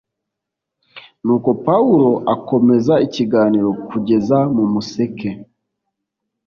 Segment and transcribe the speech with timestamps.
[1.23, 5.29] nuko pawulo akomeza ikiganiro kugeza mu museke